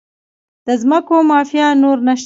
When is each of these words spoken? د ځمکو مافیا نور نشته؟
د 0.65 0.67
ځمکو 0.81 1.15
مافیا 1.29 1.67
نور 1.81 1.97
نشته؟ 2.07 2.19